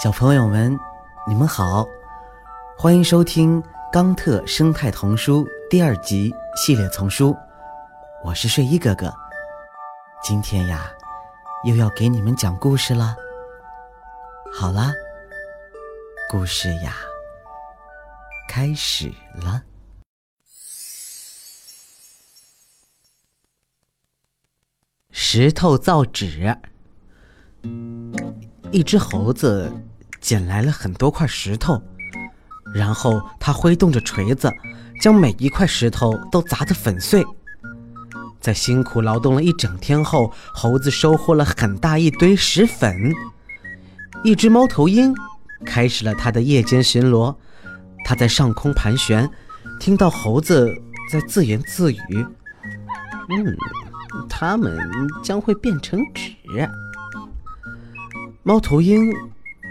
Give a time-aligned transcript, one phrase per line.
[0.00, 0.78] 小朋友们，
[1.26, 1.84] 你们好，
[2.78, 3.60] 欢迎收听
[3.92, 7.36] 《冈特生态童书》第二集系列丛书。
[8.24, 9.12] 我是睡衣哥哥，
[10.22, 10.88] 今天呀，
[11.64, 13.16] 又要给你们讲故事了。
[14.54, 14.92] 好啦，
[16.30, 16.94] 故事呀，
[18.48, 19.64] 开始了。
[25.10, 26.56] 石头造纸，
[28.70, 29.72] 一只猴子
[30.28, 31.82] 捡来了很多块石头，
[32.74, 34.52] 然后他挥动着锤子，
[35.00, 37.24] 将每一块石头都砸得粉碎。
[38.38, 43.10] 在辛苦劳动了一整天后，猴子收获了很大一堆石粉。
[44.22, 45.14] 一只猫头鹰
[45.64, 47.34] 开始了它的夜间巡逻，
[48.04, 49.26] 它在上空盘旋，
[49.80, 50.70] 听到猴子
[51.10, 52.26] 在自言自语
[53.32, 53.56] ：“嗯。”
[54.28, 54.78] 它们
[55.22, 56.68] 将会变成纸。
[58.42, 59.10] 猫头鹰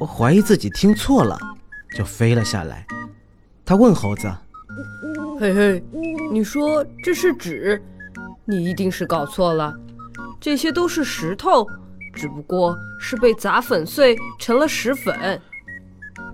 [0.00, 1.38] 怀疑自己听错了，
[1.96, 2.86] 就飞了下来。
[3.64, 4.30] 他问猴子
[5.40, 5.84] ：“嘿嘿，
[6.30, 7.82] 你说这是纸？
[8.44, 9.74] 你一定是搞错了。
[10.40, 11.66] 这些都是石头，
[12.12, 15.40] 只不过是被砸粉碎成了石粉。”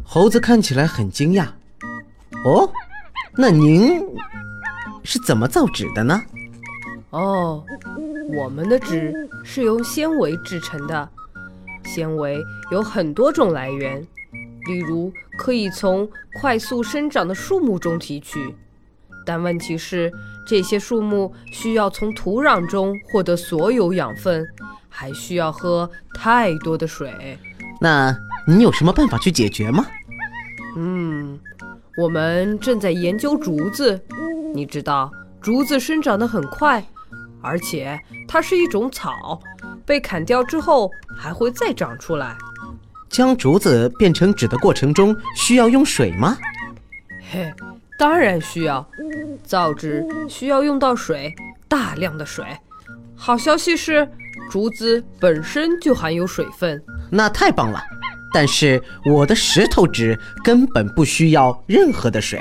[0.02, 1.46] 猴子看起来很惊讶。
[2.44, 2.68] “哦，
[3.36, 4.02] 那您
[5.04, 6.20] 是怎么造纸的呢？”
[7.10, 7.64] 哦，
[8.36, 9.12] 我们的纸
[9.44, 11.08] 是由纤维制成的。
[11.92, 14.00] 纤维有很多种来源，
[14.68, 16.08] 例如可以从
[16.40, 18.54] 快速生长的树木中提取，
[19.26, 20.12] 但问题是
[20.46, 24.46] 这些树木需要从土壤中获得所有养分，
[24.88, 27.36] 还需要喝太多的水。
[27.80, 28.16] 那
[28.46, 29.84] 你有什么办法去解决吗？
[30.76, 31.36] 嗯，
[31.98, 34.00] 我们正在研究竹子。
[34.54, 35.10] 你知道，
[35.40, 36.84] 竹子生长得很快。
[37.42, 39.40] 而且它是一种草，
[39.90, 40.88] 被砍掉之后
[41.18, 42.38] 还会再长出来。
[43.08, 46.38] 将竹子变成纸的过程中需要用水吗？
[47.28, 47.52] 嘿，
[47.98, 48.88] 当然需要。
[49.42, 51.34] 造纸需要用到水，
[51.66, 52.44] 大量的水。
[53.16, 54.08] 好消息是，
[54.48, 56.80] 竹子本身就含有水分。
[57.10, 57.82] 那太棒了。
[58.32, 62.40] 但是我的石头纸根本不需要任何的水。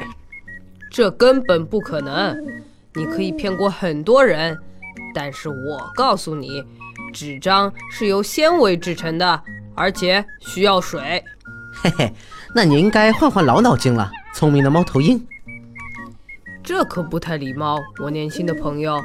[0.92, 2.38] 这根本不可能。
[2.94, 4.56] 你可以骗过很多人。
[5.16, 6.64] 但是我告诉你，
[7.14, 9.42] 纸张是由纤维制成的，
[9.76, 11.24] 而且需要水。
[11.72, 12.14] 嘿嘿，
[12.54, 15.24] 那你应该换换老脑筋了，聪明的猫头鹰。
[16.64, 19.02] 这可不太礼貌，我年轻的朋友。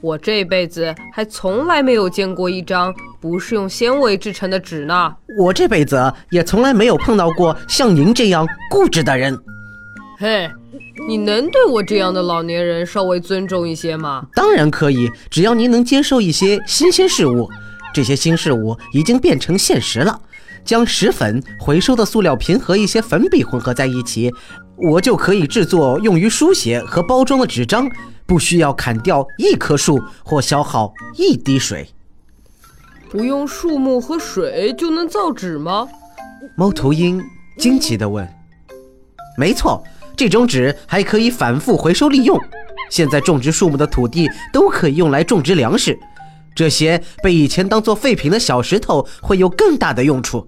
[0.00, 5.16] 我这辈子还从来没有见过一张不是用纤维制成的纸呢。
[5.38, 9.38] 我这辈子也从来没有碰到过像您这样固执的人。
[10.22, 10.48] 嘿。
[11.08, 14.24] 你能对我这样的老年人稍微尊重一些吗？
[14.36, 17.50] 当然可以，只要您能接受一些新鲜事物。
[17.92, 20.20] 这些新事物已经变成现实了。
[20.64, 24.32] 将石粉、回收的塑料瓶和一些粉笔混合在一起，
[24.76, 27.90] 我就可以制作用于书写和包装的纸张，
[28.24, 31.88] 不需要砍掉一棵树或消耗一滴水。
[33.10, 35.88] 不用树木和水就能造纸吗？
[36.56, 37.20] 猫头鹰
[37.58, 38.26] 惊奇地问。
[39.36, 39.82] 没错。
[40.22, 42.40] 这种纸还可以反复回收利用。
[42.88, 45.98] 现在种植树木的土地都可以用来种植粮食，
[46.54, 50.46] 这些被以前当做废品的小石头会有更大的用处。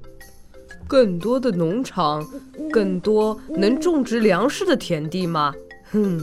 [0.86, 2.24] 更多的农场，
[2.70, 5.52] 更多能种植粮食的田地吗？
[5.90, 6.20] 哼，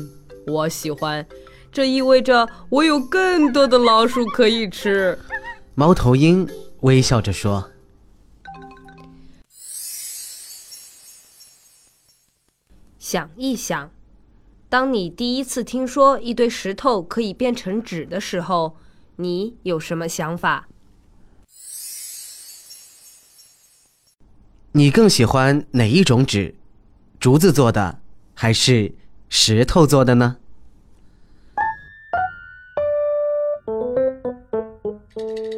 [0.48, 1.26] 我喜欢。
[1.74, 5.18] 这意味着我有更多的老鼠可以吃。
[5.76, 6.48] 猫头鹰
[6.82, 7.71] 微笑着说。
[13.12, 13.92] 想一想，
[14.70, 18.78] 当你第一次听说一堆石头可以变成纸的时候，
[19.18, 20.70] 你有什么想法？
[24.72, 26.56] 你更喜欢哪一种纸？
[27.20, 28.00] 竹子做的
[28.34, 28.94] 还是
[29.28, 30.38] 石头做的呢？